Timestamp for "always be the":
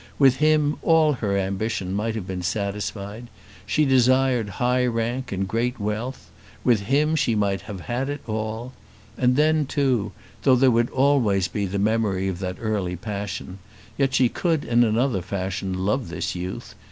10.89-11.77